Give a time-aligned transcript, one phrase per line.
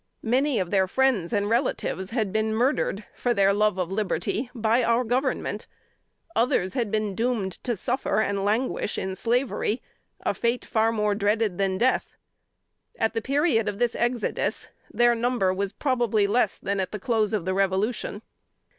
[0.23, 4.83] Many of their friends and relatives had been murdered for their love of liberty by
[4.83, 5.67] our Government;
[6.35, 9.79] others had been doomed to suffer and languish in slavery
[10.21, 12.15] a fate far more dreaded than death.
[12.97, 17.31] At the period of this exodus, their number was probably less than at the close
[17.31, 18.23] of the Revolution.